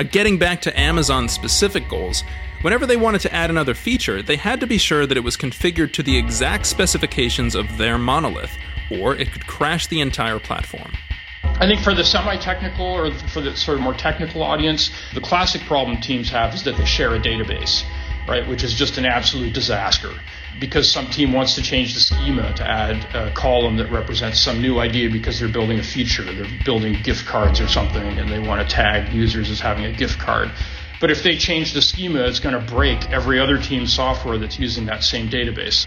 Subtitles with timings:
[0.00, 2.24] Now, getting back to Amazon's specific goals,
[2.62, 5.36] whenever they wanted to add another feature, they had to be sure that it was
[5.36, 8.56] configured to the exact specifications of their monolith,
[8.90, 10.90] or it could crash the entire platform.
[11.44, 15.60] I think for the semi-technical or for the sort of more technical audience, the classic
[15.66, 17.84] problem teams have is that they share a database,
[18.30, 20.12] right, which is just an absolute disaster
[20.60, 24.62] because some team wants to change the schema to add a column that represents some
[24.62, 28.38] new idea because they're building a feature, they're building gift cards or something, and they
[28.38, 30.50] want to tag users as having a gift card.
[31.00, 34.58] But if they change the schema, it's going to break every other team's software that's
[34.58, 35.86] using that same database.